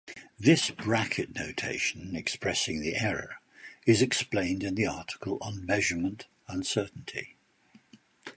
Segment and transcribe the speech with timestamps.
[0.39, 3.35] This bracket notation expressing the error
[3.85, 7.37] is explained in the article on measurement uncertainty.